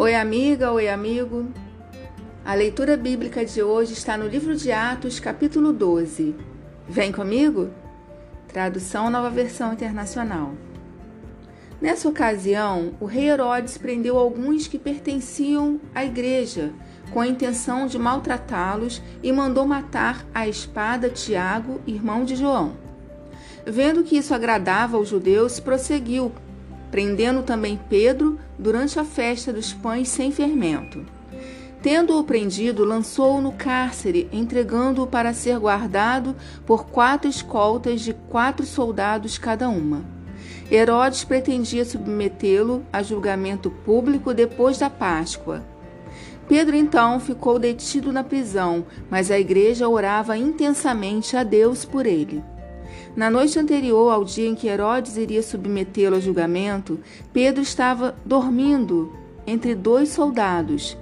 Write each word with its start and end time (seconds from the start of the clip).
Oi, 0.00 0.14
amiga, 0.14 0.70
oi, 0.70 0.88
amigo. 0.88 1.48
A 2.44 2.54
leitura 2.54 2.96
bíblica 2.96 3.44
de 3.44 3.64
hoje 3.64 3.94
está 3.94 4.16
no 4.16 4.28
livro 4.28 4.54
de 4.54 4.70
Atos, 4.70 5.18
capítulo 5.18 5.72
12. 5.72 6.36
Vem 6.88 7.10
comigo? 7.10 7.70
Tradução 8.46 9.10
Nova 9.10 9.28
Versão 9.28 9.72
Internacional. 9.72 10.54
Nessa 11.82 12.08
ocasião, 12.08 12.94
o 13.00 13.06
rei 13.06 13.28
Herodes 13.28 13.76
prendeu 13.76 14.16
alguns 14.16 14.68
que 14.68 14.78
pertenciam 14.78 15.80
à 15.92 16.04
igreja, 16.04 16.70
com 17.10 17.20
a 17.20 17.26
intenção 17.26 17.88
de 17.88 17.98
maltratá-los, 17.98 19.02
e 19.20 19.32
mandou 19.32 19.66
matar 19.66 20.24
à 20.32 20.46
espada 20.46 21.10
Tiago, 21.10 21.80
irmão 21.88 22.24
de 22.24 22.36
João. 22.36 22.76
Vendo 23.66 24.04
que 24.04 24.16
isso 24.16 24.32
agradava 24.32 24.96
aos 24.96 25.08
judeus, 25.08 25.58
prosseguiu 25.58 26.32
prendendo 26.90 27.42
também 27.42 27.78
Pedro 27.88 28.38
durante 28.58 28.98
a 28.98 29.04
festa 29.04 29.52
dos 29.52 29.72
pães 29.72 30.08
sem 30.08 30.30
fermento. 30.32 31.04
Tendo-o 31.82 32.24
prendido, 32.24 32.84
lançou-o 32.84 33.40
no 33.40 33.52
cárcere, 33.52 34.28
entregando-o 34.32 35.06
para 35.06 35.32
ser 35.32 35.58
guardado 35.58 36.34
por 36.66 36.86
quatro 36.86 37.30
escoltas 37.30 38.00
de 38.00 38.12
quatro 38.12 38.66
soldados 38.66 39.38
cada 39.38 39.68
uma. 39.68 40.04
Herodes 40.70 41.24
pretendia 41.24 41.84
submetê-lo 41.84 42.84
a 42.92 43.02
julgamento 43.02 43.70
público 43.70 44.34
depois 44.34 44.78
da 44.78 44.90
Páscoa. 44.90 45.62
Pedro 46.48 46.74
então 46.74 47.20
ficou 47.20 47.58
detido 47.58 48.12
na 48.12 48.24
prisão, 48.24 48.84
mas 49.08 49.30
a 49.30 49.38
igreja 49.38 49.88
orava 49.88 50.36
intensamente 50.36 51.36
a 51.36 51.44
Deus 51.44 51.84
por 51.84 52.06
ele. 52.06 52.42
Na 53.18 53.28
noite 53.28 53.58
anterior 53.58 54.12
ao 54.12 54.24
dia 54.24 54.48
em 54.48 54.54
que 54.54 54.68
Herodes 54.68 55.16
iria 55.16 55.42
submetê-lo 55.42 56.14
a 56.14 56.20
julgamento, 56.20 57.00
Pedro 57.32 57.60
estava 57.60 58.14
dormindo 58.24 59.12
entre 59.44 59.74
dois 59.74 60.10
soldados, 60.10 60.96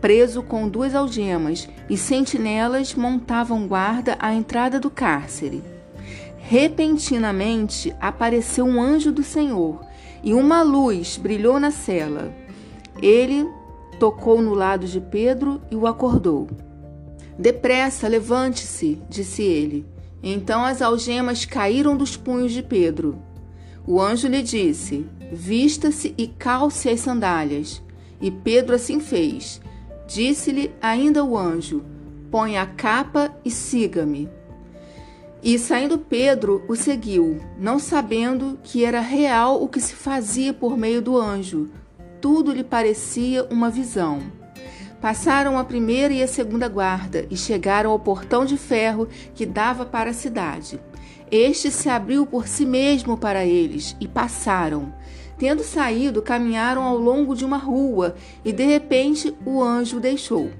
preso 0.00 0.42
com 0.42 0.66
duas 0.66 0.94
algemas, 0.94 1.68
e 1.86 1.98
sentinelas 1.98 2.94
montavam 2.94 3.68
guarda 3.68 4.16
à 4.18 4.32
entrada 4.32 4.80
do 4.80 4.88
cárcere. 4.88 5.62
Repentinamente 6.38 7.94
apareceu 8.00 8.64
um 8.64 8.80
anjo 8.80 9.12
do 9.12 9.22
Senhor, 9.22 9.84
e 10.24 10.32
uma 10.32 10.62
luz 10.62 11.18
brilhou 11.18 11.60
na 11.60 11.70
cela. 11.70 12.32
Ele 13.02 13.46
tocou 14.00 14.40
no 14.40 14.54
lado 14.54 14.86
de 14.86 14.98
Pedro 14.98 15.60
e 15.70 15.76
o 15.76 15.86
acordou. 15.86 16.48
Depressa, 17.38 18.08
levante-se, 18.08 18.98
disse 19.10 19.42
ele. 19.42 19.97
Então 20.22 20.64
as 20.64 20.82
algemas 20.82 21.44
caíram 21.44 21.96
dos 21.96 22.16
punhos 22.16 22.52
de 22.52 22.62
Pedro. 22.62 23.18
O 23.86 24.00
anjo 24.00 24.28
lhe 24.28 24.42
disse: 24.42 25.06
Vista-se 25.32 26.14
e 26.18 26.26
calce 26.26 26.88
as 26.88 27.00
sandálias. 27.00 27.82
E 28.20 28.30
Pedro 28.30 28.74
assim 28.74 29.00
fez. 29.00 29.60
Disse-lhe 30.06 30.70
ainda 30.80 31.24
o 31.24 31.36
anjo: 31.36 31.84
Põe 32.30 32.58
a 32.58 32.66
capa 32.66 33.34
e 33.44 33.50
siga-me. 33.50 34.28
E 35.42 35.56
saindo 35.58 35.98
Pedro 35.98 36.64
o 36.68 36.74
seguiu, 36.74 37.40
não 37.58 37.78
sabendo 37.78 38.58
que 38.62 38.84
era 38.84 39.00
real 39.00 39.62
o 39.62 39.68
que 39.68 39.80
se 39.80 39.94
fazia 39.94 40.52
por 40.52 40.76
meio 40.76 41.00
do 41.00 41.16
anjo. 41.16 41.70
Tudo 42.20 42.52
lhe 42.52 42.64
parecia 42.64 43.44
uma 43.44 43.70
visão. 43.70 44.20
Passaram 45.00 45.56
a 45.56 45.62
primeira 45.62 46.12
e 46.12 46.22
a 46.22 46.26
segunda 46.26 46.68
guarda 46.68 47.24
e 47.30 47.36
chegaram 47.36 47.92
ao 47.92 48.00
portão 48.00 48.44
de 48.44 48.56
ferro 48.56 49.08
que 49.32 49.46
dava 49.46 49.86
para 49.86 50.10
a 50.10 50.14
cidade. 50.14 50.80
Este 51.30 51.70
se 51.70 51.88
abriu 51.88 52.26
por 52.26 52.48
si 52.48 52.66
mesmo 52.66 53.16
para 53.16 53.44
eles 53.44 53.96
e 54.00 54.08
passaram. 54.08 54.92
Tendo 55.38 55.62
saído, 55.62 56.20
caminharam 56.20 56.82
ao 56.82 56.98
longo 56.98 57.36
de 57.36 57.44
uma 57.44 57.58
rua 57.58 58.16
e 58.44 58.52
de 58.52 58.64
repente 58.64 59.32
o 59.46 59.62
anjo 59.62 60.00
deixou. 60.00 60.50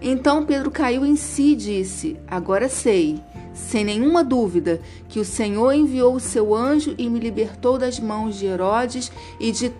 Então 0.00 0.46
Pedro 0.46 0.70
caiu 0.70 1.04
em 1.04 1.14
si 1.14 1.52
e 1.52 1.56
disse: 1.56 2.16
Agora 2.26 2.70
sei, 2.70 3.20
sem 3.52 3.84
nenhuma 3.84 4.24
dúvida, 4.24 4.80
que 5.08 5.20
o 5.20 5.24
Senhor 5.26 5.72
enviou 5.74 6.14
o 6.14 6.20
seu 6.20 6.54
anjo 6.54 6.94
e 6.96 7.06
me 7.08 7.20
libertou 7.20 7.76
das 7.76 8.00
mãos 8.00 8.36
de 8.36 8.46
Herodes 8.46 9.12
e 9.38 9.52
de 9.52 9.70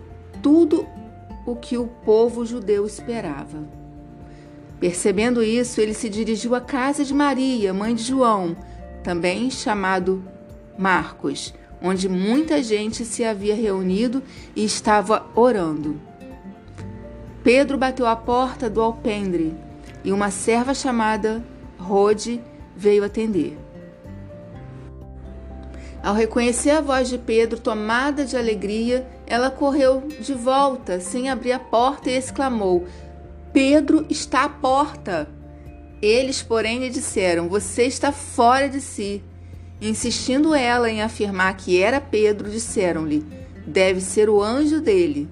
tudo 0.43 0.85
o 1.43 1.55
que 1.55 1.75
o 1.75 1.87
povo 1.87 2.45
judeu 2.45 2.85
esperava. 2.85 3.84
Percebendo 4.79 5.41
isso, 5.41 5.79
ele 5.79 5.93
se 5.93 6.09
dirigiu 6.09 6.53
à 6.53 6.61
casa 6.61 7.03
de 7.03 7.13
Maria, 7.13 7.73
mãe 7.73 7.95
de 7.95 8.03
João, 8.03 8.55
também 9.03 9.49
chamado 9.49 10.23
Marcos, 10.77 11.53
onde 11.81 12.09
muita 12.09 12.61
gente 12.61 13.05
se 13.05 13.23
havia 13.23 13.55
reunido 13.55 14.21
e 14.55 14.65
estava 14.65 15.25
orando. 15.35 15.99
Pedro 17.43 17.77
bateu 17.77 18.07
à 18.07 18.15
porta 18.15 18.69
do 18.69 18.81
alpendre 18.81 19.55
e 20.03 20.11
uma 20.11 20.31
serva 20.31 20.73
chamada 20.73 21.43
Rode 21.77 22.41
veio 22.75 23.03
atender. 23.03 23.57
Ao 26.03 26.13
reconhecer 26.13 26.69
a 26.69 26.81
voz 26.81 27.09
de 27.09 27.17
Pedro, 27.17 27.59
tomada 27.59 28.25
de 28.25 28.37
alegria, 28.37 29.07
ela 29.25 29.49
correu 29.49 30.03
de 30.19 30.35
volta, 30.35 30.99
sem 30.99 31.29
abrir 31.29 31.51
a 31.51 31.59
porta, 31.59 32.11
e 32.11 32.15
exclamou: 32.15 32.85
Pedro 33.55 34.05
está 34.09 34.43
à 34.43 34.49
porta. 34.49 35.29
Eles, 36.01 36.43
porém, 36.43 36.79
lhe 36.79 36.89
disseram: 36.89 37.47
Você 37.47 37.83
está 37.83 38.11
fora 38.11 38.67
de 38.67 38.81
si. 38.81 39.23
Insistindo 39.79 40.53
ela 40.53 40.89
em 40.89 41.01
afirmar 41.01 41.55
que 41.55 41.81
era 41.81 42.01
Pedro, 42.01 42.49
disseram-lhe: 42.49 43.25
Deve 43.65 44.01
ser 44.01 44.29
o 44.29 44.43
anjo 44.43 44.81
dele. 44.81 45.29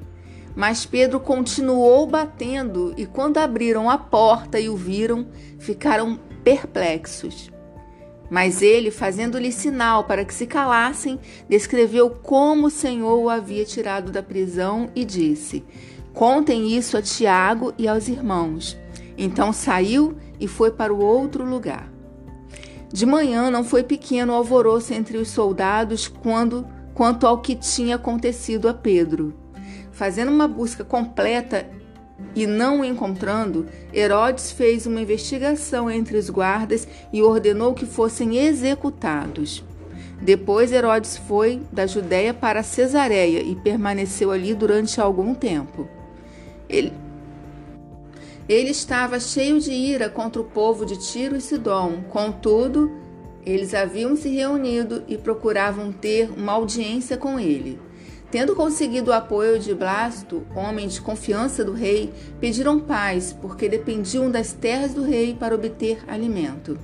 Mas 0.55 0.85
Pedro 0.85 1.19
continuou 1.19 2.07
batendo, 2.07 2.93
e 2.95 3.05
quando 3.05 3.39
abriram 3.39 3.89
a 3.89 3.97
porta 3.97 4.57
e 4.57 4.69
o 4.69 4.77
viram, 4.77 5.27
ficaram 5.59 6.17
perplexos. 6.45 7.51
Mas 8.33 8.63
ele, 8.63 8.89
fazendo-lhe 8.89 9.51
sinal 9.51 10.05
para 10.05 10.25
que 10.25 10.33
se 10.33 10.47
calassem, 10.47 11.19
descreveu 11.47 12.09
como 12.09 12.65
o 12.65 12.71
Senhor 12.71 13.19
o 13.19 13.29
havia 13.29 13.63
tirado 13.63 14.11
da 14.11 14.23
prisão 14.23 14.89
e 14.95 15.05
disse: 15.05 15.63
Contem 16.15 16.75
isso 16.75 16.97
a 16.97 17.01
Tiago 17.03 17.75
e 17.77 17.87
aos 17.87 18.07
irmãos. 18.07 18.75
Então 19.15 19.53
saiu 19.53 20.17
e 20.39 20.47
foi 20.47 20.71
para 20.71 20.91
o 20.91 20.99
outro 20.99 21.45
lugar. 21.45 21.87
De 22.91 23.05
manhã 23.05 23.51
não 23.51 23.63
foi 23.63 23.83
pequeno 23.83 24.33
alvoroço 24.33 24.95
entre 24.95 25.19
os 25.19 25.27
soldados 25.27 26.07
quando, 26.07 26.67
quanto 26.95 27.27
ao 27.27 27.39
que 27.39 27.55
tinha 27.55 27.97
acontecido 27.97 28.67
a 28.67 28.73
Pedro. 28.73 29.31
Fazendo 29.91 30.31
uma 30.31 30.47
busca 30.47 30.83
completa 30.83 31.69
e 32.35 32.47
não 32.47 32.81
o 32.81 32.85
encontrando, 32.85 33.67
Herodes 33.93 34.51
fez 34.51 34.85
uma 34.85 35.01
investigação 35.01 35.89
entre 35.89 36.17
os 36.17 36.29
guardas 36.29 36.87
e 37.11 37.21
ordenou 37.21 37.73
que 37.73 37.85
fossem 37.85 38.37
executados. 38.37 39.63
Depois 40.21 40.71
Herodes 40.71 41.17
foi 41.17 41.61
da 41.71 41.85
Judéia 41.85 42.33
para 42.33 42.63
Cesareia 42.63 43.41
e 43.41 43.55
permaneceu 43.55 44.31
ali 44.31 44.53
durante 44.53 45.01
algum 45.01 45.35
tempo. 45.35 45.87
Ele, 46.69 46.93
ele 48.47 48.69
estava 48.69 49.19
cheio 49.19 49.59
de 49.59 49.71
ira 49.71 50.09
contra 50.09 50.41
o 50.41 50.45
povo 50.45 50.85
de 50.85 50.97
Tiro 50.97 51.35
e 51.35 51.41
Sidom. 51.41 52.03
Contudo, 52.09 52.91
eles 53.45 53.73
haviam 53.73 54.15
se 54.15 54.29
reunido 54.29 55.03
e 55.07 55.17
procuravam 55.17 55.91
ter 55.91 56.31
uma 56.31 56.53
audiência 56.53 57.17
com 57.17 57.37
ele. 57.37 57.79
Tendo 58.33 58.55
conseguido 58.55 59.11
o 59.11 59.13
apoio 59.13 59.59
de 59.59 59.75
Blasto, 59.75 60.41
homem 60.55 60.87
de 60.87 60.99
confiança 60.99 61.63
do 61.63 61.71
rei, 61.71 62.11
pediram 62.39 62.79
paz, 62.79 63.31
porque 63.31 63.69
dependiam 63.69 64.31
das 64.31 64.53
terras 64.53 64.91
do 64.91 65.03
rei 65.03 65.35
para 65.39 65.53
obter 65.53 65.99
alimento. 66.07 66.79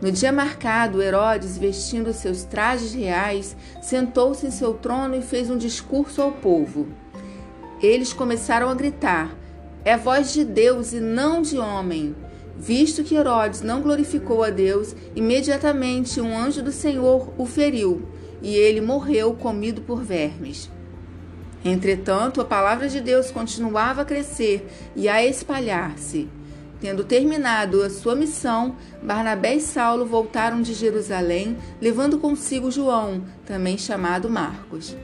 No 0.00 0.12
dia 0.12 0.30
marcado, 0.30 1.02
Herodes, 1.02 1.58
vestindo 1.58 2.12
seus 2.12 2.44
trajes 2.44 2.94
reais, 2.94 3.56
sentou-se 3.82 4.46
em 4.46 4.52
seu 4.52 4.74
trono 4.74 5.16
e 5.16 5.22
fez 5.22 5.50
um 5.50 5.58
discurso 5.58 6.22
ao 6.22 6.30
povo. 6.30 6.86
Eles 7.82 8.12
começaram 8.12 8.68
a 8.68 8.74
gritar: 8.74 9.36
É 9.84 9.96
voz 9.96 10.32
de 10.32 10.44
Deus 10.44 10.92
e 10.92 11.00
não 11.00 11.42
de 11.42 11.58
homem. 11.58 12.14
Visto 12.56 13.02
que 13.02 13.16
Herodes 13.16 13.60
não 13.60 13.82
glorificou 13.82 14.44
a 14.44 14.50
Deus, 14.50 14.94
imediatamente 15.16 16.20
um 16.20 16.38
anjo 16.38 16.62
do 16.62 16.70
Senhor 16.70 17.32
o 17.36 17.44
feriu, 17.44 18.06
e 18.42 18.54
ele 18.54 18.80
morreu 18.80 19.34
comido 19.34 19.80
por 19.82 20.02
vermes. 20.02 20.70
Entretanto, 21.64 22.40
a 22.40 22.44
palavra 22.44 22.88
de 22.88 23.00
Deus 23.00 23.30
continuava 23.30 24.02
a 24.02 24.04
crescer 24.04 24.66
e 24.96 25.08
a 25.08 25.24
espalhar-se. 25.24 26.28
Tendo 26.80 27.04
terminado 27.04 27.82
a 27.82 27.90
sua 27.90 28.14
missão, 28.14 28.76
Barnabé 29.02 29.56
e 29.56 29.60
Saulo 29.60 30.06
voltaram 30.06 30.62
de 30.62 30.72
Jerusalém, 30.72 31.58
levando 31.78 32.18
consigo 32.18 32.70
João, 32.70 33.22
também 33.44 33.76
chamado 33.76 34.30
Marcos. 34.30 34.96